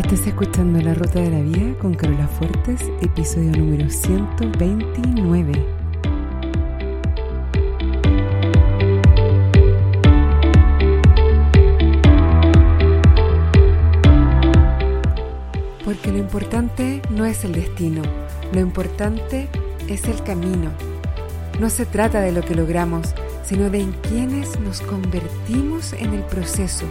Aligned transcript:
Estás 0.00 0.26
escuchando 0.26 0.80
La 0.80 0.94
Ruta 0.94 1.20
de 1.20 1.30
la 1.30 1.42
Vida 1.42 1.78
con 1.78 1.92
Carola 1.92 2.26
Fuertes, 2.26 2.80
episodio 3.02 3.52
número 3.52 3.90
129. 3.90 5.52
Porque 15.84 16.10
lo 16.10 16.16
importante 16.16 17.02
no 17.10 17.26
es 17.26 17.44
el 17.44 17.52
destino, 17.52 18.00
lo 18.54 18.60
importante 18.60 19.48
es 19.86 20.04
el 20.04 20.22
camino. 20.22 20.70
No 21.60 21.68
se 21.68 21.84
trata 21.84 22.22
de 22.22 22.32
lo 22.32 22.40
que 22.40 22.54
logramos, 22.54 23.14
sino 23.44 23.68
de 23.68 23.82
en 23.82 23.92
quienes 23.92 24.58
nos 24.60 24.80
convertimos 24.80 25.92
en 25.92 26.14
el 26.14 26.22
proceso 26.22 26.86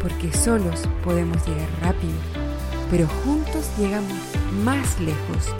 porque 0.00 0.32
solos 0.32 0.88
podemos 1.04 1.46
llegar 1.46 1.68
rápido, 1.80 2.14
pero 2.90 3.06
juntos 3.06 3.70
llegamos 3.78 4.18
más 4.64 5.00
lejos. 5.00 5.54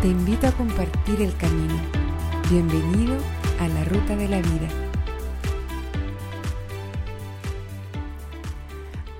Te 0.00 0.08
invito 0.08 0.46
a 0.46 0.52
compartir 0.52 1.20
el 1.20 1.36
camino. 1.36 1.74
Bienvenido 2.50 3.16
a 3.60 3.68
la 3.68 3.84
ruta 3.84 4.16
de 4.16 4.28
la 4.28 4.38
vida. 4.38 4.68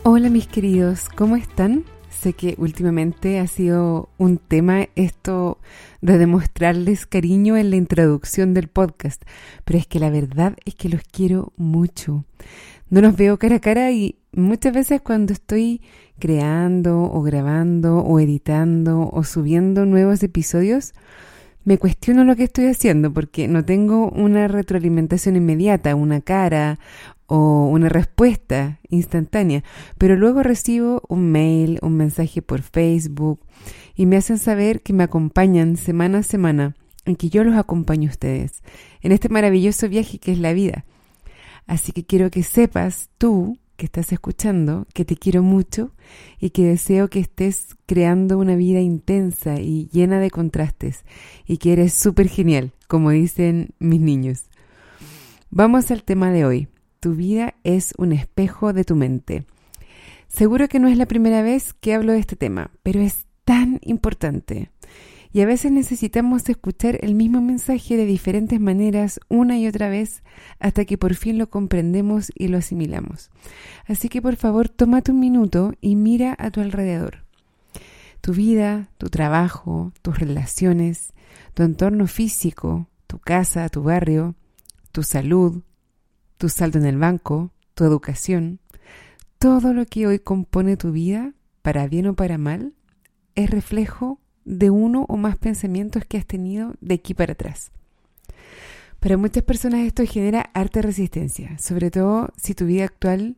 Hola 0.02 0.30
mis 0.30 0.46
queridos, 0.46 1.08
¿cómo 1.14 1.36
están? 1.36 1.84
Sé 2.08 2.32
que 2.32 2.54
últimamente 2.58 3.38
ha 3.38 3.46
sido 3.46 4.08
un 4.18 4.38
tema 4.38 4.88
esto 4.94 5.58
de 6.00 6.18
demostrarles 6.18 7.06
cariño 7.06 7.56
en 7.56 7.70
la 7.70 7.76
introducción 7.76 8.52
del 8.52 8.68
podcast, 8.68 9.22
pero 9.64 9.78
es 9.78 9.86
que 9.86 10.00
la 10.00 10.10
verdad 10.10 10.56
es 10.64 10.74
que 10.74 10.88
los 10.88 11.02
quiero 11.02 11.52
mucho. 11.56 12.24
No 12.90 13.00
los 13.00 13.16
veo 13.16 13.38
cara 13.38 13.56
a 13.56 13.60
cara 13.60 13.92
y 13.92 14.16
muchas 14.32 14.74
veces 14.74 15.00
cuando 15.00 15.32
estoy 15.32 15.80
creando 16.18 17.02
o 17.04 17.22
grabando 17.22 17.98
o 17.98 18.18
editando 18.18 19.08
o 19.12 19.22
subiendo 19.22 19.86
nuevos 19.86 20.22
episodios, 20.24 20.92
me 21.64 21.78
cuestiono 21.78 22.24
lo 22.24 22.34
que 22.34 22.44
estoy 22.44 22.66
haciendo 22.66 23.12
porque 23.12 23.46
no 23.46 23.64
tengo 23.64 24.08
una 24.10 24.48
retroalimentación 24.48 25.36
inmediata, 25.36 25.94
una 25.94 26.20
cara 26.20 26.80
o 27.26 27.68
una 27.68 27.88
respuesta 27.88 28.80
instantánea, 28.88 29.62
pero 29.96 30.16
luego 30.16 30.42
recibo 30.42 31.02
un 31.08 31.30
mail, 31.30 31.78
un 31.82 31.96
mensaje 31.96 32.42
por 32.42 32.62
Facebook 32.62 33.38
y 33.94 34.06
me 34.06 34.16
hacen 34.16 34.38
saber 34.38 34.82
que 34.82 34.92
me 34.92 35.04
acompañan 35.04 35.76
semana 35.76 36.18
a 36.18 36.22
semana, 36.24 36.74
en 37.04 37.14
que 37.14 37.28
yo 37.28 37.44
los 37.44 37.54
acompaño 37.54 38.08
a 38.08 38.12
ustedes 38.12 38.64
en 39.00 39.12
este 39.12 39.28
maravilloso 39.28 39.88
viaje 39.88 40.18
que 40.18 40.32
es 40.32 40.38
la 40.38 40.52
vida. 40.52 40.84
Así 41.66 41.92
que 41.92 42.04
quiero 42.04 42.30
que 42.30 42.42
sepas 42.42 43.10
tú 43.18 43.58
que 43.76 43.86
estás 43.86 44.12
escuchando, 44.12 44.86
que 44.92 45.06
te 45.06 45.16
quiero 45.16 45.42
mucho 45.42 45.92
y 46.38 46.50
que 46.50 46.66
deseo 46.66 47.08
que 47.08 47.20
estés 47.20 47.76
creando 47.86 48.36
una 48.36 48.54
vida 48.54 48.80
intensa 48.80 49.58
y 49.58 49.88
llena 49.90 50.20
de 50.20 50.30
contrastes 50.30 51.04
y 51.46 51.56
que 51.56 51.72
eres 51.72 51.94
súper 51.94 52.28
genial, 52.28 52.72
como 52.88 53.10
dicen 53.10 53.70
mis 53.78 54.00
niños. 54.02 54.50
Vamos 55.48 55.90
al 55.90 56.04
tema 56.04 56.30
de 56.30 56.44
hoy. 56.44 56.68
Tu 57.00 57.14
vida 57.14 57.54
es 57.64 57.94
un 57.96 58.12
espejo 58.12 58.74
de 58.74 58.84
tu 58.84 58.96
mente. 58.96 59.46
Seguro 60.28 60.68
que 60.68 60.78
no 60.78 60.86
es 60.86 60.98
la 60.98 61.06
primera 61.06 61.40
vez 61.40 61.72
que 61.72 61.94
hablo 61.94 62.12
de 62.12 62.18
este 62.18 62.36
tema, 62.36 62.70
pero 62.82 63.00
es 63.00 63.24
tan 63.44 63.80
importante. 63.82 64.70
Y 65.32 65.42
a 65.42 65.46
veces 65.46 65.70
necesitamos 65.70 66.48
escuchar 66.48 66.98
el 67.02 67.14
mismo 67.14 67.40
mensaje 67.40 67.96
de 67.96 68.04
diferentes 68.04 68.60
maneras 68.60 69.20
una 69.28 69.58
y 69.58 69.68
otra 69.68 69.88
vez 69.88 70.22
hasta 70.58 70.84
que 70.84 70.98
por 70.98 71.14
fin 71.14 71.38
lo 71.38 71.48
comprendemos 71.48 72.32
y 72.34 72.48
lo 72.48 72.58
asimilamos. 72.58 73.30
Así 73.86 74.08
que 74.08 74.20
por 74.20 74.36
favor, 74.36 74.68
tómate 74.68 75.12
un 75.12 75.20
minuto 75.20 75.72
y 75.80 75.94
mira 75.94 76.34
a 76.38 76.50
tu 76.50 76.60
alrededor. 76.60 77.24
Tu 78.20 78.32
vida, 78.32 78.90
tu 78.98 79.08
trabajo, 79.08 79.92
tus 80.02 80.18
relaciones, 80.18 81.12
tu 81.54 81.62
entorno 81.62 82.06
físico, 82.08 82.88
tu 83.06 83.18
casa, 83.18 83.68
tu 83.68 83.82
barrio, 83.84 84.34
tu 84.90 85.04
salud, 85.04 85.62
tu 86.38 86.48
saldo 86.48 86.78
en 86.78 86.86
el 86.86 86.98
banco, 86.98 87.52
tu 87.74 87.84
educación, 87.84 88.58
todo 89.38 89.72
lo 89.72 89.86
que 89.86 90.06
hoy 90.06 90.18
compone 90.18 90.76
tu 90.76 90.90
vida, 90.90 91.34
para 91.62 91.86
bien 91.86 92.08
o 92.08 92.14
para 92.14 92.36
mal, 92.36 92.74
es 93.36 93.48
reflejo 93.48 94.18
de 94.44 94.70
uno 94.70 95.06
o 95.08 95.16
más 95.16 95.36
pensamientos 95.36 96.04
que 96.04 96.18
has 96.18 96.26
tenido 96.26 96.74
de 96.80 96.94
aquí 96.94 97.14
para 97.14 97.32
atrás. 97.32 97.70
Para 98.98 99.16
muchas 99.16 99.42
personas 99.42 99.80
esto 99.80 100.04
genera 100.04 100.50
harta 100.52 100.82
resistencia, 100.82 101.58
sobre 101.58 101.90
todo 101.90 102.30
si 102.36 102.54
tu 102.54 102.66
vida 102.66 102.84
actual 102.84 103.36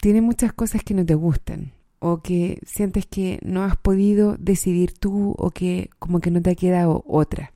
tiene 0.00 0.22
muchas 0.22 0.52
cosas 0.52 0.82
que 0.82 0.94
no 0.94 1.04
te 1.04 1.14
gustan 1.14 1.72
o 1.98 2.22
que 2.22 2.58
sientes 2.66 3.06
que 3.06 3.38
no 3.42 3.62
has 3.62 3.76
podido 3.76 4.36
decidir 4.38 4.92
tú 4.92 5.34
o 5.36 5.50
que 5.50 5.90
como 5.98 6.20
que 6.20 6.30
no 6.30 6.40
te 6.40 6.50
ha 6.50 6.54
quedado 6.54 7.04
otra. 7.06 7.52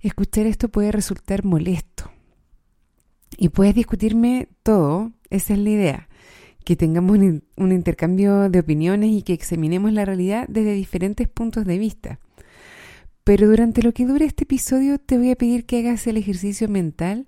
Escuchar 0.00 0.46
esto 0.46 0.68
puede 0.68 0.92
resultar 0.92 1.44
molesto 1.44 2.10
y 3.36 3.50
puedes 3.50 3.74
discutirme 3.74 4.48
todo, 4.62 5.12
esa 5.28 5.52
es 5.52 5.58
la 5.58 5.70
idea 5.70 6.09
que 6.64 6.76
tengamos 6.76 7.18
un, 7.18 7.72
intercambio 7.72 8.48
de 8.48 8.60
opiniones 8.60 9.10
y 9.10 9.22
que 9.22 9.32
examinemos 9.32 9.92
la 9.92 10.04
realidad 10.04 10.46
desde 10.48 10.72
diferentes 10.72 11.28
puntos 11.28 11.64
de 11.64 11.78
vista. 11.78 12.20
Pero 13.24 13.48
durante 13.48 13.82
lo 13.82 13.92
que 13.92 14.06
dure 14.06 14.24
este 14.24 14.44
episodio 14.44 14.98
te 14.98 15.18
voy 15.18 15.30
a 15.30 15.36
pedir 15.36 15.66
que 15.66 15.78
hagas 15.80 16.06
el 16.06 16.16
ejercicio 16.16 16.68
mental 16.68 17.26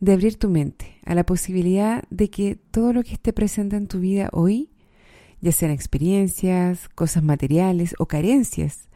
de 0.00 0.12
abrir 0.12 0.38
tu 0.38 0.48
mente 0.48 0.98
a 1.04 1.14
la 1.14 1.24
posibilidad 1.24 2.04
de 2.10 2.30
que 2.30 2.56
todo 2.56 2.92
lo 2.92 3.02
que 3.02 3.14
esté 3.14 3.32
presente 3.32 3.76
en 3.76 3.86
tu 3.86 4.00
vida 4.00 4.28
hoy, 4.32 4.70
ya 5.40 5.52
sean 5.52 5.70
experiencias, 5.70 6.88
cosas 6.88 7.22
materiales 7.22 7.94
o 7.98 8.06
carencias, 8.06 8.88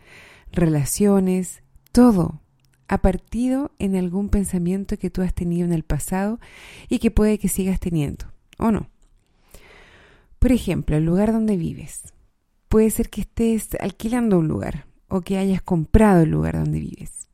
relaciones, 0.53 1.63
todo 1.93 2.41
ha 2.89 3.03
partido 3.03 3.71
en 3.79 3.95
algún 3.95 4.31
pensamiento 4.31 4.99
que 4.99 5.11
tú 5.11 5.23
has 5.23 5.33
tenido 5.33 5.65
en 5.65 5.73
el 5.73 5.85
pasado 5.85 6.41
y 6.89 6.99
que 6.99 7.13
puede 7.13 7.39
que 7.39 7.49
sigas 7.49 7.79
teniendo, 7.79 8.27
¿o 8.59 8.73
no? 8.73 8.91
Por 10.41 10.53
ejemplo, 10.53 10.97
el 10.97 11.05
lugar 11.05 11.33
donde 11.33 11.59
vives. 11.59 12.15
Puede 12.71 12.89
ser 12.91 13.11
que 13.11 13.21
estés 13.21 13.69
alquilando 13.79 14.39
un 14.39 14.49
lugar 14.49 14.87
o 15.09 15.21
que 15.21 15.37
hayas 15.37 15.61
comprado 15.61 16.23
el 16.23 16.31
lugar 16.31 16.55
donde 16.55 16.81
vives. 16.81 17.29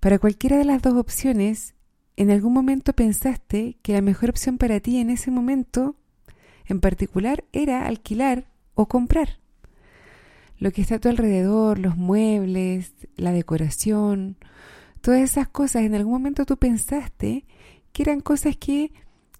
Para 0.00 0.18
cualquiera 0.18 0.56
de 0.56 0.64
las 0.64 0.80
dos 0.80 0.94
opciones, 0.94 1.74
en 2.16 2.30
algún 2.30 2.54
momento 2.54 2.94
pensaste 2.94 3.76
que 3.82 3.92
la 3.92 4.00
mejor 4.00 4.30
opción 4.30 4.56
para 4.56 4.80
ti 4.80 4.96
en 4.96 5.10
ese 5.10 5.30
momento 5.30 5.94
en 6.64 6.80
particular 6.80 7.44
era 7.52 7.86
alquilar 7.86 8.46
o 8.72 8.86
comprar. 8.86 9.40
Lo 10.56 10.70
que 10.70 10.80
está 10.80 10.94
a 10.94 11.00
tu 11.00 11.10
alrededor, 11.10 11.78
los 11.78 11.98
muebles, 11.98 12.94
la 13.16 13.32
decoración, 13.32 14.38
todas 15.02 15.20
esas 15.20 15.48
cosas, 15.48 15.82
en 15.82 15.94
algún 15.94 16.14
momento 16.14 16.46
tú 16.46 16.56
pensaste 16.56 17.44
que 17.92 18.02
eran 18.04 18.20
cosas 18.20 18.56
que 18.56 18.90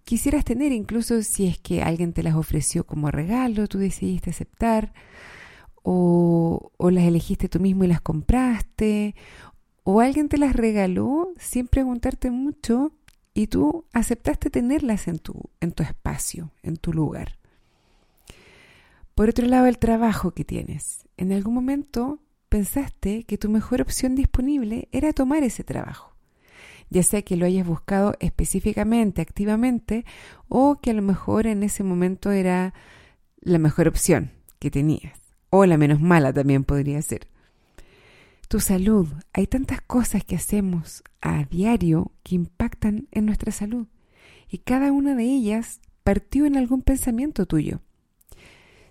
quisieras 0.08 0.42
tener, 0.42 0.72
incluso 0.72 1.22
si 1.22 1.46
es 1.46 1.58
que 1.58 1.82
alguien 1.82 2.14
te 2.14 2.22
las 2.22 2.34
ofreció 2.34 2.86
como 2.86 3.10
regalo, 3.10 3.68
tú 3.68 3.76
decidiste 3.76 4.30
aceptar, 4.30 4.94
o, 5.82 6.72
o 6.78 6.90
las 6.90 7.04
elegiste 7.04 7.50
tú 7.50 7.60
mismo 7.60 7.84
y 7.84 7.88
las 7.88 8.00
compraste, 8.00 9.14
o 9.84 10.00
alguien 10.00 10.30
te 10.30 10.38
las 10.38 10.56
regaló 10.56 11.34
sin 11.36 11.68
preguntarte 11.68 12.30
mucho 12.30 12.92
y 13.34 13.48
tú 13.48 13.84
aceptaste 13.92 14.48
tenerlas 14.48 15.08
en 15.08 15.18
tu, 15.18 15.34
en 15.60 15.72
tu 15.72 15.82
espacio, 15.82 16.52
en 16.62 16.78
tu 16.78 16.94
lugar. 16.94 17.36
Por 19.14 19.28
otro 19.28 19.46
lado, 19.46 19.66
el 19.66 19.76
trabajo 19.76 20.30
que 20.30 20.46
tienes. 20.46 21.06
En 21.18 21.32
algún 21.32 21.52
momento 21.52 22.18
pensaste 22.48 23.24
que 23.24 23.36
tu 23.36 23.50
mejor 23.50 23.82
opción 23.82 24.14
disponible 24.14 24.88
era 24.90 25.12
tomar 25.12 25.42
ese 25.42 25.64
trabajo 25.64 26.17
ya 26.90 27.02
sea 27.02 27.22
que 27.22 27.36
lo 27.36 27.46
hayas 27.46 27.66
buscado 27.66 28.14
específicamente, 28.20 29.22
activamente, 29.22 30.04
o 30.48 30.80
que 30.80 30.90
a 30.90 30.94
lo 30.94 31.02
mejor 31.02 31.46
en 31.46 31.62
ese 31.62 31.84
momento 31.84 32.30
era 32.30 32.74
la 33.40 33.58
mejor 33.58 33.88
opción 33.88 34.32
que 34.58 34.70
tenías, 34.70 35.18
o 35.50 35.64
la 35.66 35.78
menos 35.78 36.00
mala 36.00 36.32
también 36.32 36.64
podría 36.64 37.00
ser. 37.02 37.28
Tu 38.48 38.60
salud, 38.60 39.08
hay 39.32 39.46
tantas 39.46 39.80
cosas 39.82 40.24
que 40.24 40.36
hacemos 40.36 41.02
a 41.20 41.44
diario 41.44 42.12
que 42.22 42.34
impactan 42.34 43.08
en 43.10 43.26
nuestra 43.26 43.52
salud, 43.52 43.86
y 44.48 44.58
cada 44.58 44.92
una 44.92 45.14
de 45.14 45.24
ellas 45.24 45.80
partió 46.02 46.46
en 46.46 46.56
algún 46.56 46.80
pensamiento 46.80 47.44
tuyo. 47.44 47.80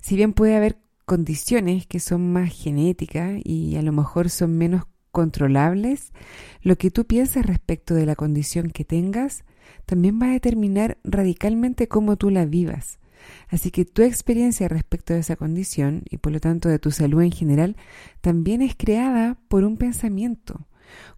Si 0.02 0.16
bien 0.16 0.34
puede 0.34 0.56
haber 0.56 0.78
condiciones 1.06 1.88
que 1.88 2.00
son 2.00 2.32
más 2.32 2.54
genéticas 2.54 3.40
y 3.44 3.76
a 3.78 3.82
lo 3.82 3.92
mejor 3.92 4.30
son 4.30 4.58
menos 4.58 4.84
controlables, 5.18 6.14
lo 6.62 6.76
que 6.76 6.92
tú 6.92 7.08
piensas 7.08 7.44
respecto 7.44 7.96
de 7.96 8.06
la 8.06 8.16
condición 8.16 8.70
que 8.70 8.86
tengas 8.86 9.46
también 9.88 10.22
va 10.22 10.28
a 10.28 10.34
determinar 10.34 11.00
radicalmente 11.04 11.88
cómo 11.88 12.18
tú 12.18 12.30
la 12.30 12.46
vivas. 12.46 13.00
Así 13.48 13.72
que 13.72 13.84
tu 13.84 14.04
experiencia 14.04 14.68
respecto 14.68 15.16
de 15.16 15.22
esa 15.22 15.36
condición 15.36 16.04
y 16.08 16.18
por 16.18 16.34
lo 16.34 16.40
tanto 16.40 16.70
de 16.70 16.78
tu 16.78 16.92
salud 16.92 17.24
en 17.24 17.32
general 17.32 17.78
también 18.22 18.62
es 18.62 18.76
creada 18.78 19.40
por 19.48 19.64
un 19.64 19.78
pensamiento. 19.78 20.68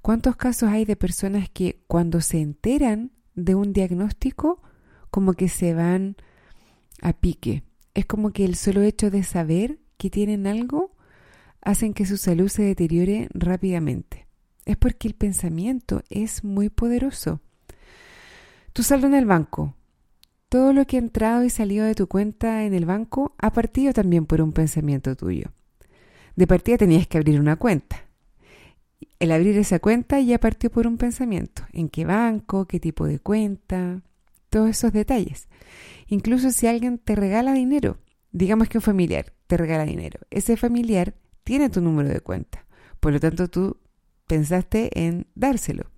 ¿Cuántos 0.01 0.37
casos 0.37 0.69
hay 0.69 0.85
de 0.85 0.95
personas 0.95 1.49
que 1.49 1.83
cuando 1.87 2.21
se 2.21 2.39
enteran 2.39 3.11
de 3.35 3.53
un 3.53 3.73
diagnóstico 3.73 4.61
como 5.11 5.33
que 5.33 5.49
se 5.49 5.73
van 5.73 6.15
a 7.01 7.11
pique, 7.11 7.63
Es 7.93 8.05
como 8.05 8.31
que 8.31 8.45
el 8.45 8.55
solo 8.55 8.81
hecho 8.81 9.11
de 9.11 9.23
saber 9.23 9.79
que 9.97 10.09
tienen 10.09 10.47
algo 10.47 10.95
hacen 11.61 11.93
que 11.93 12.05
su 12.05 12.17
salud 12.17 12.47
se 12.47 12.63
deteriore 12.63 13.29
rápidamente. 13.33 14.27
Es 14.65 14.77
porque 14.77 15.07
el 15.07 15.15
pensamiento 15.15 16.03
es 16.09 16.43
muy 16.43 16.69
poderoso. 16.69 17.41
Tu 18.73 18.83
saldo 18.83 19.07
en 19.07 19.15
el 19.15 19.25
banco. 19.25 19.75
Todo 20.47 20.73
lo 20.73 20.85
que 20.85 20.97
ha 20.97 20.99
entrado 20.99 21.43
y 21.43 21.49
salido 21.49 21.85
de 21.85 21.95
tu 21.95 22.07
cuenta 22.07 22.63
en 22.63 22.73
el 22.73 22.85
banco 22.85 23.35
ha 23.37 23.51
partido 23.51 23.93
también 23.93 24.25
por 24.25 24.41
un 24.41 24.51
pensamiento 24.51 25.15
tuyo. 25.15 25.51
De 26.35 26.47
partida 26.47 26.77
tenías 26.77 27.07
que 27.07 27.17
abrir 27.17 27.39
una 27.39 27.55
cuenta. 27.55 28.05
El 29.19 29.31
abrir 29.31 29.57
esa 29.57 29.79
cuenta 29.79 30.19
ya 30.19 30.39
partió 30.39 30.71
por 30.71 30.87
un 30.87 30.97
pensamiento. 30.97 31.63
¿En 31.73 31.89
qué 31.89 32.05
banco? 32.05 32.65
¿Qué 32.65 32.79
tipo 32.79 33.05
de 33.05 33.19
cuenta? 33.19 34.01
Todos 34.49 34.69
esos 34.69 34.93
detalles. 34.93 35.47
Incluso 36.07 36.51
si 36.51 36.67
alguien 36.67 36.97
te 36.97 37.15
regala 37.15 37.53
dinero, 37.53 37.97
digamos 38.31 38.69
que 38.69 38.77
un 38.77 38.81
familiar 38.81 39.33
te 39.47 39.57
regala 39.57 39.85
dinero, 39.85 40.19
ese 40.29 40.57
familiar 40.57 41.15
tiene 41.49 41.71
tu 41.71 41.81
número 41.81 42.09
de 42.09 42.21
cuenta. 42.21 42.63
Por 42.99 43.11
lo 43.11 43.19
tanto, 43.19 43.47
tú 43.47 43.77
pensaste 44.27 44.91
en 44.93 45.25
dárselo. 45.33 45.89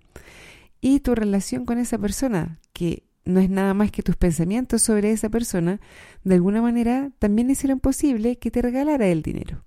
Y 0.80 1.00
tu 1.00 1.14
relación 1.14 1.66
con 1.66 1.76
esa 1.76 1.98
persona, 1.98 2.58
que 2.72 3.02
no 3.26 3.38
es 3.38 3.50
nada 3.50 3.74
más 3.74 3.90
que 3.90 4.02
tus 4.02 4.16
pensamientos 4.16 4.80
sobre 4.80 5.12
esa 5.12 5.28
persona, 5.28 5.78
de 6.24 6.36
alguna 6.36 6.62
manera 6.62 7.10
también 7.18 7.50
hicieron 7.50 7.80
posible 7.80 8.38
que 8.38 8.50
te 8.50 8.62
regalara 8.62 9.08
el 9.08 9.20
dinero. 9.20 9.62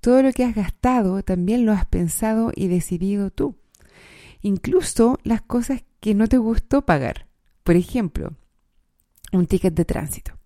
Todo 0.00 0.22
lo 0.22 0.30
que 0.30 0.44
has 0.44 0.54
gastado 0.54 1.24
también 1.24 1.66
lo 1.66 1.72
has 1.72 1.86
pensado 1.86 2.52
y 2.54 2.68
decidido 2.68 3.30
tú. 3.32 3.56
Incluso 4.42 5.18
las 5.24 5.42
cosas 5.42 5.82
que 5.98 6.14
no 6.14 6.28
te 6.28 6.38
gustó 6.38 6.86
pagar. 6.86 7.26
Por 7.64 7.74
ejemplo, 7.74 8.34
un 9.32 9.46
ticket 9.46 9.74
de 9.74 9.86
tránsito. 9.86 10.38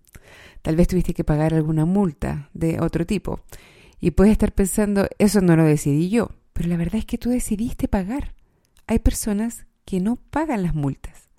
Tal 0.63 0.75
vez 0.75 0.87
tuviste 0.87 1.13
que 1.13 1.23
pagar 1.23 1.53
alguna 1.53 1.85
multa 1.85 2.49
de 2.55 2.79
otro 2.79 3.05
tipo. 3.05 3.41
Y 3.99 4.11
puedes 4.11 4.31
estar 4.31 4.53
pensando, 4.53 5.07
eso 5.17 5.41
no 5.41 5.55
lo 5.55 5.65
decidí 5.65 6.09
yo. 6.09 6.31
Pero 6.53 6.69
la 6.69 6.77
verdad 6.77 6.95
es 6.95 7.05
que 7.05 7.17
tú 7.17 7.29
decidiste 7.29 7.87
pagar. 7.87 8.33
Hay 8.87 8.99
personas 8.99 9.65
que 9.85 9.99
no 9.99 10.15
pagan 10.15 10.63
las 10.63 10.75
multas. 10.75 11.29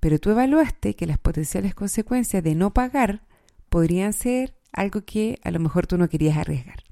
Pero 0.00 0.18
tú 0.18 0.30
evaluaste 0.30 0.94
que 0.94 1.06
las 1.06 1.18
potenciales 1.18 1.74
consecuencias 1.74 2.42
de 2.42 2.54
no 2.54 2.72
pagar 2.72 3.26
podrían 3.68 4.12
ser 4.12 4.56
algo 4.72 5.02
que 5.02 5.38
a 5.42 5.50
lo 5.50 5.60
mejor 5.60 5.86
tú 5.86 5.98
no 5.98 6.08
querías 6.08 6.36
arriesgar. 6.36 6.84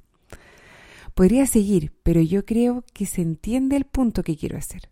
Podría 1.14 1.46
seguir, 1.46 1.92
pero 2.02 2.20
yo 2.20 2.44
creo 2.44 2.84
que 2.92 3.06
se 3.06 3.22
entiende 3.22 3.76
el 3.76 3.84
punto 3.84 4.22
que 4.22 4.36
quiero 4.36 4.58
hacer. 4.58 4.90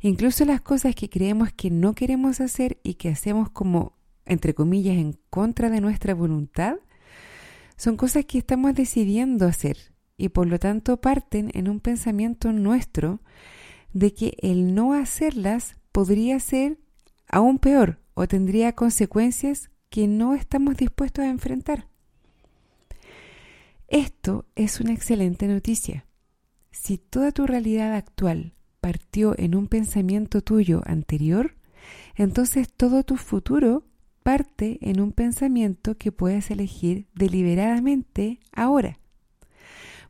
Incluso 0.00 0.44
las 0.44 0.60
cosas 0.60 0.94
que 0.94 1.08
creemos 1.08 1.52
que 1.52 1.70
no 1.70 1.94
queremos 1.94 2.40
hacer 2.40 2.78
y 2.82 2.94
que 2.94 3.10
hacemos 3.10 3.50
como, 3.50 3.96
entre 4.26 4.54
comillas, 4.54 4.96
en 4.96 5.18
contra 5.30 5.70
de 5.70 5.80
nuestra 5.80 6.14
voluntad, 6.14 6.76
son 7.82 7.96
cosas 7.96 8.26
que 8.26 8.38
estamos 8.38 8.76
decidiendo 8.76 9.44
hacer 9.44 9.76
y 10.16 10.28
por 10.28 10.46
lo 10.46 10.60
tanto 10.60 11.00
parten 11.00 11.50
en 11.52 11.68
un 11.68 11.80
pensamiento 11.80 12.52
nuestro 12.52 13.22
de 13.92 14.14
que 14.14 14.36
el 14.40 14.72
no 14.72 14.92
hacerlas 14.92 15.74
podría 15.90 16.38
ser 16.38 16.78
aún 17.26 17.58
peor 17.58 17.98
o 18.14 18.28
tendría 18.28 18.76
consecuencias 18.76 19.72
que 19.90 20.06
no 20.06 20.34
estamos 20.34 20.76
dispuestos 20.76 21.24
a 21.24 21.28
enfrentar. 21.28 21.88
Esto 23.88 24.46
es 24.54 24.78
una 24.78 24.92
excelente 24.92 25.48
noticia. 25.48 26.06
Si 26.70 26.98
toda 26.98 27.32
tu 27.32 27.48
realidad 27.48 27.96
actual 27.96 28.54
partió 28.80 29.34
en 29.36 29.56
un 29.56 29.66
pensamiento 29.66 30.40
tuyo 30.40 30.82
anterior, 30.86 31.56
entonces 32.14 32.72
todo 32.72 33.02
tu 33.02 33.16
futuro 33.16 33.82
parte 34.22 34.78
en 34.80 35.00
un 35.00 35.12
pensamiento 35.12 35.96
que 35.96 36.12
puedes 36.12 36.50
elegir 36.50 37.06
deliberadamente 37.14 38.40
ahora. 38.52 38.98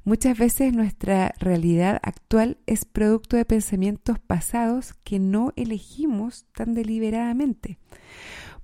Muchas 0.04 0.36
veces 0.36 0.72
nuestra 0.72 1.32
realidad 1.38 2.00
actual 2.02 2.58
es 2.66 2.84
producto 2.84 3.36
de 3.36 3.44
pensamientos 3.44 4.18
pasados 4.18 4.94
que 5.04 5.20
no 5.20 5.52
elegimos 5.54 6.44
tan 6.56 6.74
deliberadamente. 6.74 7.78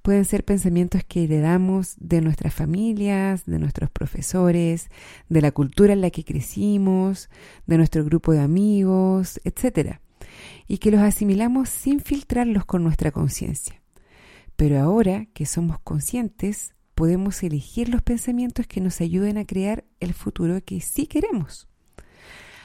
Pueden 0.03 0.25
ser 0.25 0.45
pensamientos 0.45 1.03
que 1.07 1.25
heredamos 1.25 1.95
de 1.99 2.23
nuestras 2.23 2.55
familias, 2.55 3.47
de 3.47 3.61
nuestros 3.61 3.89
profesores, 3.91 4.89
de 5.29 5.41
la 5.41 5.53
cultura 5.53 5.93
en 5.93 6.01
la 6.01 6.11
que 6.11 6.25
crecimos, 6.25 7.29
de 7.67 7.77
nuestro 7.77 8.05
grupo 8.05 8.33
de 8.33 8.41
amigos, 8.41 9.41
etc. 9.45 9.99
Y 10.67 10.79
que 10.79 10.91
los 10.91 11.01
asimilamos 11.01 11.69
sin 11.69 12.01
filtrarlos 12.01 12.65
con 12.65 12.83
nuestra 12.83 13.13
conciencia. 13.13 13.78
Pero 14.59 14.81
ahora 14.81 15.27
que 15.35 15.47
somos 15.47 15.79
conscientes, 15.79 16.75
podemos 16.97 17.45
elegir 17.45 17.89
los 17.89 18.03
pensamientos 18.03 18.67
que 18.67 18.81
nos 18.81 19.01
ayuden 19.01 19.39
a 19.39 19.45
crear 19.45 19.85
el 20.01 20.15
futuro 20.15 20.61
que 20.65 20.81
sí 20.81 21.07
queremos. 21.07 21.69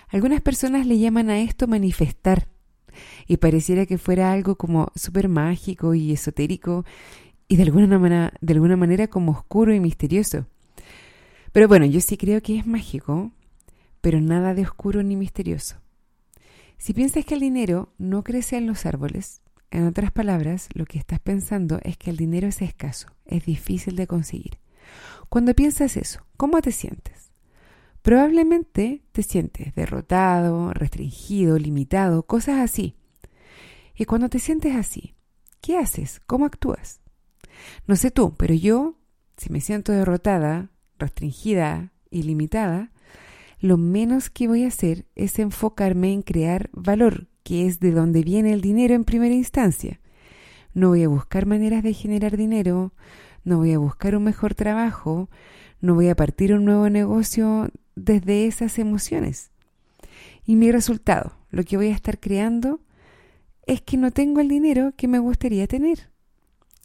Algunas 0.09 0.41
personas 0.41 0.87
le 0.87 0.97
llaman 0.97 1.29
a 1.29 1.39
esto 1.39 1.67
manifestar 1.67 2.47
y 3.27 3.37
pareciera 3.37 3.85
que 3.85 3.99
fuera 3.99 4.31
algo 4.31 4.55
como 4.55 4.91
súper 4.95 5.29
mágico 5.29 5.93
y 5.93 6.11
esotérico 6.11 6.83
y 7.47 7.57
de 7.57 7.63
alguna, 7.63 7.99
manera, 7.99 8.33
de 8.41 8.53
alguna 8.53 8.75
manera 8.75 9.07
como 9.07 9.31
oscuro 9.31 9.71
y 9.71 9.79
misterioso. 9.79 10.47
Pero 11.51 11.67
bueno, 11.67 11.85
yo 11.85 12.01
sí 12.01 12.17
creo 12.17 12.41
que 12.41 12.57
es 12.57 12.65
mágico, 12.65 13.31
pero 14.01 14.19
nada 14.19 14.55
de 14.55 14.63
oscuro 14.63 15.03
ni 15.03 15.15
misterioso. 15.15 15.75
Si 16.79 16.91
piensas 16.91 17.23
que 17.23 17.35
el 17.35 17.41
dinero 17.41 17.93
no 17.99 18.23
crece 18.23 18.57
en 18.57 18.65
los 18.65 18.87
árboles, 18.87 19.42
en 19.73 19.87
otras 19.87 20.11
palabras, 20.11 20.69
lo 20.73 20.85
que 20.85 20.99
estás 20.99 21.19
pensando 21.19 21.79
es 21.83 21.97
que 21.97 22.11
el 22.11 22.17
dinero 22.17 22.47
es 22.47 22.61
escaso, 22.61 23.07
es 23.25 23.43
difícil 23.45 23.95
de 23.95 24.05
conseguir. 24.05 24.59
Cuando 25.29 25.55
piensas 25.55 25.97
eso, 25.97 26.21
¿cómo 26.37 26.61
te 26.61 26.71
sientes? 26.71 27.31
Probablemente 28.03 29.01
te 29.11 29.23
sientes 29.23 29.73
derrotado, 29.73 30.71
restringido, 30.73 31.57
limitado, 31.57 32.23
cosas 32.27 32.59
así. 32.59 32.97
Y 33.95 34.05
cuando 34.05 34.29
te 34.29 34.37
sientes 34.37 34.75
así, 34.75 35.15
¿qué 35.59 35.79
haces? 35.79 36.21
¿Cómo 36.27 36.45
actúas? 36.45 37.01
No 37.87 37.95
sé 37.95 38.11
tú, 38.11 38.35
pero 38.37 38.53
yo, 38.53 38.99
si 39.37 39.51
me 39.51 39.59
siento 39.59 39.91
derrotada, 39.91 40.69
restringida 40.99 41.93
y 42.11 42.23
limitada, 42.23 42.91
lo 43.59 43.77
menos 43.77 44.29
que 44.29 44.47
voy 44.47 44.65
a 44.65 44.67
hacer 44.67 45.07
es 45.15 45.39
enfocarme 45.39 46.13
en 46.13 46.21
crear 46.21 46.69
valor, 46.73 47.27
que 47.43 47.67
es 47.67 47.79
de 47.79 47.91
donde 47.91 48.23
viene 48.23 48.53
el 48.53 48.61
dinero 48.61 48.95
en 48.95 49.03
primera 49.03 49.33
instancia. 49.33 49.99
No 50.73 50.89
voy 50.89 51.03
a 51.03 51.07
buscar 51.07 51.45
maneras 51.45 51.83
de 51.83 51.93
generar 51.93 52.37
dinero, 52.37 52.93
no 53.43 53.57
voy 53.57 53.73
a 53.73 53.77
buscar 53.77 54.15
un 54.15 54.23
mejor 54.23 54.55
trabajo, 54.55 55.29
no 55.81 55.95
voy 55.95 56.09
a 56.09 56.15
partir 56.15 56.53
un 56.53 56.65
nuevo 56.65 56.89
negocio 56.89 57.69
desde 57.95 58.47
esas 58.47 58.79
emociones. 58.79 59.51
Y 60.45 60.55
mi 60.55 60.71
resultado, 60.71 61.33
lo 61.51 61.63
que 61.63 61.77
voy 61.77 61.87
a 61.87 61.95
estar 61.95 62.19
creando, 62.19 62.79
es 63.65 63.81
que 63.81 63.97
no 63.97 64.11
tengo 64.11 64.39
el 64.41 64.47
dinero 64.47 64.93
que 64.95 65.07
me 65.07 65.19
gustaría 65.19 65.67
tener. 65.67 66.09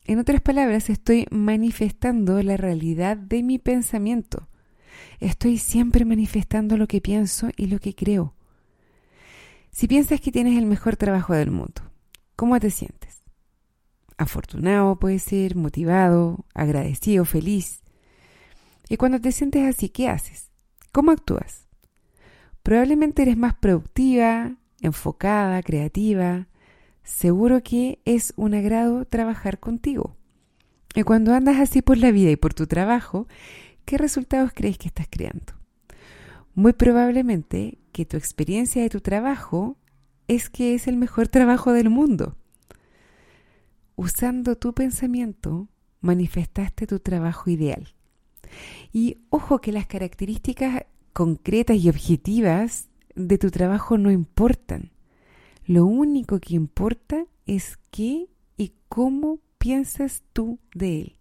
En 0.05 0.19
otras 0.19 0.41
palabras, 0.41 0.91
estoy 0.91 1.27
manifestando 1.31 2.43
la 2.43 2.57
realidad 2.57 3.17
de 3.17 3.43
mi 3.43 3.59
pensamiento. 3.59 4.49
Estoy 5.21 5.59
siempre 5.59 6.05
manifestando 6.05 6.77
lo 6.77 6.87
que 6.87 7.01
pienso 7.01 7.51
y 7.57 7.67
lo 7.67 7.79
que 7.79 7.95
creo. 7.95 8.35
Si 9.79 9.87
piensas 9.87 10.21
que 10.21 10.33
tienes 10.33 10.59
el 10.59 10.67
mejor 10.67 10.97
trabajo 10.97 11.35
del 11.35 11.53
mundo, 11.53 11.83
¿cómo 12.35 12.59
te 12.59 12.69
sientes? 12.69 13.23
Afortunado 14.17 14.99
puede 14.99 15.21
ser, 15.21 15.55
motivado, 15.55 16.45
agradecido, 16.53 17.25
feliz. 17.25 17.85
Y 18.89 18.97
cuando 18.97 19.21
te 19.21 19.31
sientes 19.31 19.63
así, 19.69 19.89
¿qué 19.89 20.09
haces? 20.09 20.51
¿Cómo 20.91 21.13
actúas? 21.13 21.69
Probablemente 22.65 23.23
eres 23.23 23.37
más 23.37 23.55
productiva, 23.55 24.57
enfocada, 24.81 25.63
creativa. 25.63 26.49
Seguro 27.05 27.63
que 27.63 28.01
es 28.05 28.33
un 28.35 28.55
agrado 28.55 29.05
trabajar 29.05 29.61
contigo. 29.61 30.17
Y 30.97 31.05
cuando 31.05 31.35
andas 31.35 31.61
así 31.61 31.83
por 31.83 31.99
la 31.99 32.11
vida 32.11 32.33
y 32.33 32.37
por 32.37 32.53
tu 32.53 32.67
trabajo, 32.67 33.29
¿qué 33.85 33.97
resultados 33.97 34.51
crees 34.53 34.77
que 34.77 34.89
estás 34.89 35.07
creando? 35.09 35.58
Muy 36.59 36.73
probablemente 36.73 37.79
que 37.93 38.05
tu 38.05 38.17
experiencia 38.17 38.83
de 38.83 38.89
tu 38.89 39.01
trabajo 39.01 39.77
es 40.27 40.51
que 40.51 40.75
es 40.75 40.89
el 40.89 40.97
mejor 40.97 41.29
trabajo 41.37 41.73
del 41.73 41.89
mundo. 41.89 42.35
Usando 43.95 44.57
tu 44.57 44.75
pensamiento, 44.75 45.69
manifestaste 46.01 46.89
tu 46.89 46.99
trabajo 46.99 47.49
ideal. 47.49 47.95
Y 48.93 49.19
ojo 49.31 49.61
que 49.61 49.71
las 49.71 49.87
características 49.87 50.87
concretas 51.13 51.77
y 51.77 51.91
objetivas 51.91 52.89
de 53.15 53.39
tu 53.39 53.53
trabajo 53.53 53.97
no 53.97 54.11
importan. 54.11 54.91
Lo 55.65 55.87
único 55.87 56.41
que 56.41 56.57
importa 56.57 57.25
es 57.47 57.79
qué 57.93 58.27
y 58.57 58.73
cómo 58.89 59.39
piensas 59.59 60.25
tú 60.33 60.59
de 60.75 61.03
él. 61.03 61.17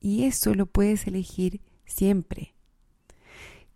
Y 0.00 0.24
eso 0.24 0.52
lo 0.52 0.66
puedes 0.66 1.06
elegir 1.06 1.60
siempre. 1.84 2.53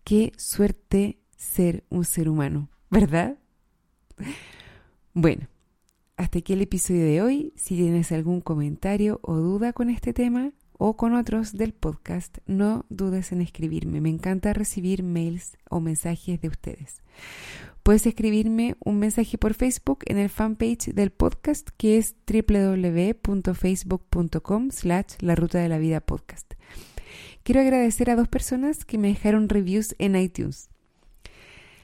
Qué 0.08 0.32
suerte 0.38 1.18
ser 1.36 1.84
un 1.90 2.06
ser 2.06 2.30
humano, 2.30 2.70
¿verdad? 2.88 3.36
Bueno, 5.12 5.48
hasta 6.16 6.38
aquí 6.38 6.54
el 6.54 6.62
episodio 6.62 7.04
de 7.04 7.20
hoy. 7.20 7.52
Si 7.56 7.76
tienes 7.76 8.10
algún 8.12 8.40
comentario 8.40 9.20
o 9.22 9.34
duda 9.34 9.74
con 9.74 9.90
este 9.90 10.14
tema, 10.14 10.54
o 10.78 10.96
con 10.96 11.12
otros 11.12 11.52
del 11.52 11.74
podcast, 11.74 12.38
no 12.46 12.86
dudes 12.88 13.32
en 13.32 13.42
escribirme. 13.42 14.00
Me 14.00 14.08
encanta 14.08 14.54
recibir 14.54 15.02
mails 15.02 15.58
o 15.68 15.80
mensajes 15.80 16.40
de 16.40 16.48
ustedes. 16.48 17.02
Puedes 17.82 18.06
escribirme 18.06 18.76
un 18.82 18.98
mensaje 18.98 19.36
por 19.36 19.52
Facebook 19.52 19.98
en 20.06 20.16
el 20.16 20.30
fanpage 20.30 20.94
del 20.94 21.10
podcast 21.10 21.68
que 21.76 21.98
es 21.98 22.16
www.facebook.com 22.26 24.70
slash 24.70 25.16
la 25.20 25.34
ruta 25.34 25.58
de 25.58 25.68
la 25.68 25.76
vida 25.76 26.00
podcast. 26.00 26.54
Quiero 27.42 27.60
agradecer 27.60 28.10
a 28.10 28.16
dos 28.16 28.28
personas 28.28 28.84
que 28.84 28.98
me 28.98 29.08
dejaron 29.08 29.48
reviews 29.48 29.94
en 29.98 30.16
iTunes. 30.16 30.68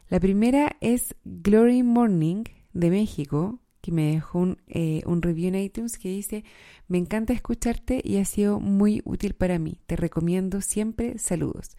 La 0.09 0.21
primera 0.21 0.77
es 0.81 1.15
Glory 1.25 1.83
Morning 1.83 2.45
de 2.73 2.91
México, 2.91 3.59
que 3.81 3.93
me 3.93 4.13
dejó 4.13 4.39
un, 4.39 4.59
eh, 4.67 5.03
un, 5.07 5.23
review 5.23 5.49
en 5.49 5.57
iTunes 5.57 5.99
que 5.99 6.09
dice, 6.09 6.45
me 6.89 6.99
encanta 6.99 7.33
escucharte 7.33 8.01
y 8.03 8.17
ha 8.19 8.25
sido 8.25 8.61
muy 8.61 9.03
útil 9.05 9.35
para 9.35 9.59
mí. 9.59 9.79
Te 9.87 9.97
recomiendo 9.97 10.61
siempre 10.61 11.19
saludos. 11.19 11.77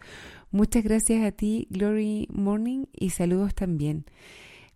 Muchas 0.50 0.84
gracias 0.84 1.24
a 1.24 1.32
ti, 1.32 1.66
Glory 1.70 2.28
Morning, 2.30 2.86
y 2.92 3.10
saludos 3.10 3.54
también. 3.54 4.04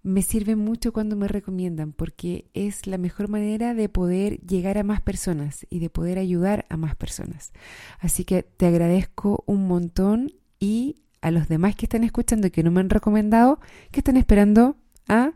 Me 0.03 0.23
sirve 0.23 0.57
mucho 0.57 0.93
cuando 0.93 1.15
me 1.15 1.29
recomiendan 1.29 1.93
porque 1.93 2.51
es 2.55 2.87
la 2.87 2.97
mejor 2.97 3.29
manera 3.29 3.75
de 3.75 3.89
poder 3.91 4.41
llegar 4.41 4.79
a 4.79 4.83
más 4.83 5.03
personas 5.03 5.67
y 5.69 5.79
de 5.79 5.91
poder 5.91 6.19
ayudar 6.19 6.65
a 6.71 6.79
más 6.79 6.97
personas. 6.97 7.53
Así 7.99 8.25
que 8.25 8.43
te 8.43 8.67
agradezco 8.67 9.45
un 9.47 9.69
montón 9.69 10.33
y 10.59 11.03
a 11.21 11.31
los 11.31 11.49
demás 11.49 11.77
que 11.77 11.87
están 11.87 12.05
escuchando 12.05 12.47
y 12.47 12.51
que 12.51 12.63
no 12.63 12.71
me 12.71 12.81
han 12.81 12.91
recomendado, 12.91 13.61
que 13.91 14.01
están 14.01 14.17
esperando 14.17 14.77
a... 15.09 15.33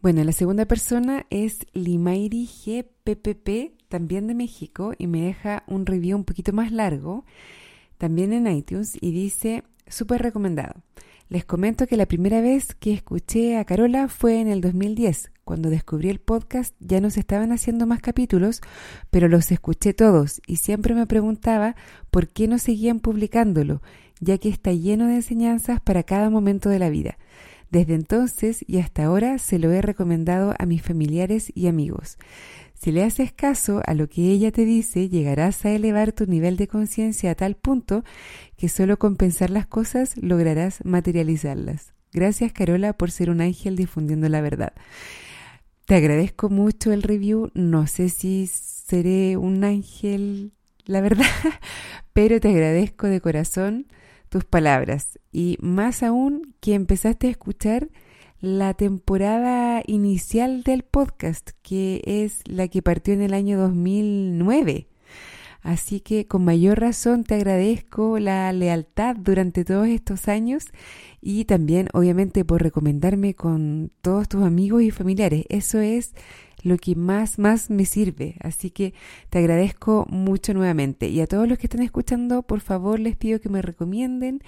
Bueno, 0.00 0.22
la 0.22 0.30
segunda 0.30 0.64
persona 0.66 1.26
es 1.28 1.66
Limairi 1.72 2.46
GPPP, 2.46 3.88
también 3.88 4.28
de 4.28 4.34
México, 4.34 4.92
y 4.96 5.08
me 5.08 5.22
deja 5.22 5.64
un 5.66 5.86
review 5.86 6.16
un 6.16 6.24
poquito 6.24 6.52
más 6.52 6.70
largo, 6.70 7.24
también 7.96 8.32
en 8.32 8.46
iTunes, 8.46 8.96
y 9.00 9.10
dice, 9.10 9.64
súper 9.88 10.22
recomendado. 10.22 10.82
Les 11.28 11.44
comento 11.44 11.86
que 11.86 11.96
la 11.96 12.06
primera 12.06 12.40
vez 12.40 12.74
que 12.74 12.92
escuché 12.92 13.58
a 13.58 13.64
Carola 13.64 14.08
fue 14.08 14.40
en 14.40 14.48
el 14.48 14.60
2010. 14.60 15.30
Cuando 15.44 15.68
descubrí 15.70 16.08
el 16.08 16.20
podcast 16.20 16.74
ya 16.80 17.00
no 17.00 17.10
se 17.10 17.20
estaban 17.20 17.52
haciendo 17.52 17.86
más 17.86 18.00
capítulos, 18.00 18.60
pero 19.10 19.28
los 19.28 19.50
escuché 19.50 19.92
todos 19.92 20.40
y 20.46 20.56
siempre 20.56 20.94
me 20.94 21.06
preguntaba 21.06 21.76
por 22.10 22.28
qué 22.28 22.48
no 22.48 22.58
seguían 22.58 23.00
publicándolo 23.00 23.82
ya 24.20 24.38
que 24.38 24.48
está 24.48 24.72
lleno 24.72 25.06
de 25.06 25.16
enseñanzas 25.16 25.80
para 25.80 26.02
cada 26.02 26.30
momento 26.30 26.68
de 26.68 26.78
la 26.78 26.90
vida. 26.90 27.18
Desde 27.70 27.94
entonces 27.94 28.64
y 28.66 28.78
hasta 28.78 29.04
ahora 29.04 29.38
se 29.38 29.58
lo 29.58 29.70
he 29.72 29.82
recomendado 29.82 30.54
a 30.58 30.66
mis 30.66 30.82
familiares 30.82 31.52
y 31.54 31.66
amigos. 31.66 32.16
Si 32.80 32.92
le 32.92 33.02
haces 33.02 33.32
caso 33.32 33.82
a 33.86 33.94
lo 33.94 34.08
que 34.08 34.30
ella 34.30 34.52
te 34.52 34.64
dice, 34.64 35.08
llegarás 35.08 35.64
a 35.64 35.72
elevar 35.72 36.12
tu 36.12 36.26
nivel 36.26 36.56
de 36.56 36.68
conciencia 36.68 37.32
a 37.32 37.34
tal 37.34 37.56
punto 37.56 38.04
que 38.56 38.68
solo 38.68 38.98
con 38.98 39.16
pensar 39.16 39.50
las 39.50 39.66
cosas 39.66 40.16
lograrás 40.16 40.84
materializarlas. 40.84 41.92
Gracias 42.12 42.52
Carola 42.52 42.92
por 42.92 43.10
ser 43.10 43.30
un 43.30 43.40
ángel 43.40 43.74
difundiendo 43.74 44.28
la 44.28 44.40
verdad. 44.40 44.72
Te 45.86 45.96
agradezco 45.96 46.50
mucho 46.50 46.92
el 46.92 47.02
review. 47.02 47.50
No 47.54 47.86
sé 47.86 48.10
si 48.10 48.46
seré 48.46 49.36
un 49.36 49.64
ángel, 49.64 50.52
la 50.84 51.00
verdad, 51.00 51.26
pero 52.12 52.38
te 52.40 52.48
agradezco 52.48 53.08
de 53.08 53.20
corazón 53.20 53.86
tus 54.28 54.44
palabras 54.44 55.18
y 55.32 55.56
más 55.60 56.02
aún 56.02 56.54
que 56.60 56.74
empezaste 56.74 57.26
a 57.26 57.30
escuchar 57.30 57.88
la 58.40 58.74
temporada 58.74 59.82
inicial 59.86 60.62
del 60.62 60.82
podcast, 60.82 61.50
que 61.62 62.02
es 62.04 62.42
la 62.46 62.68
que 62.68 62.82
partió 62.82 63.14
en 63.14 63.22
el 63.22 63.34
año 63.34 63.58
2009. 63.58 64.88
Así 65.60 66.00
que 66.00 66.26
con 66.26 66.44
mayor 66.44 66.80
razón 66.80 67.24
te 67.24 67.34
agradezco 67.34 68.18
la 68.18 68.52
lealtad 68.52 69.16
durante 69.16 69.64
todos 69.64 69.88
estos 69.88 70.28
años 70.28 70.66
y 71.20 71.46
también 71.46 71.88
obviamente 71.92 72.44
por 72.44 72.62
recomendarme 72.62 73.34
con 73.34 73.90
todos 74.00 74.28
tus 74.28 74.44
amigos 74.44 74.82
y 74.82 74.92
familiares. 74.92 75.44
Eso 75.48 75.80
es 75.80 76.14
lo 76.62 76.76
que 76.76 76.94
más, 76.94 77.38
más 77.38 77.70
me 77.70 77.84
sirve. 77.86 78.36
Así 78.40 78.70
que 78.70 78.94
te 79.30 79.38
agradezco 79.38 80.06
mucho 80.08 80.54
nuevamente. 80.54 81.08
Y 81.08 81.20
a 81.20 81.26
todos 81.26 81.48
los 81.48 81.58
que 81.58 81.66
están 81.66 81.82
escuchando, 81.82 82.42
por 82.42 82.60
favor 82.60 83.00
les 83.00 83.16
pido 83.16 83.40
que 83.40 83.48
me 83.48 83.60
recomienden 83.60 84.40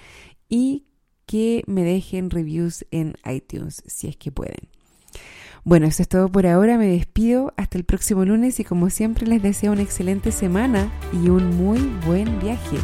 y 0.47 0.85
que 1.31 1.63
me 1.65 1.85
dejen 1.85 2.29
reviews 2.29 2.85
en 2.91 3.15
iTunes, 3.25 3.83
si 3.87 4.09
es 4.09 4.17
que 4.17 4.33
pueden. 4.33 4.67
Bueno, 5.63 5.85
eso 5.85 6.01
es 6.01 6.09
todo 6.09 6.29
por 6.29 6.45
ahora. 6.45 6.77
Me 6.77 6.87
despido 6.87 7.53
hasta 7.55 7.77
el 7.77 7.85
próximo 7.85 8.25
lunes 8.25 8.59
y 8.59 8.65
como 8.65 8.89
siempre 8.89 9.25
les 9.25 9.41
deseo 9.41 9.71
una 9.71 9.81
excelente 9.81 10.33
semana 10.33 10.91
y 11.13 11.29
un 11.29 11.55
muy 11.55 11.79
buen 12.05 12.37
viaje. 12.41 12.77